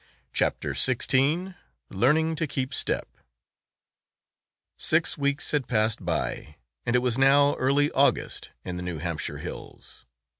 CHAPTER 0.33 0.73
XVI 0.73 1.53
LEARNING 1.91 2.35
TO 2.35 2.47
KEEP 2.47 2.73
STEP 2.73 3.07
Six 4.75 5.15
weeks 5.15 5.51
had 5.51 5.67
passed 5.67 6.03
by 6.03 6.55
and 6.87 6.95
it 6.95 7.03
was 7.03 7.19
now 7.19 7.53
early 7.57 7.91
August 7.91 8.49
in 8.65 8.77
the 8.77 8.81
New 8.81 8.97
Hampshire 8.97 9.37
hills. 9.37 10.07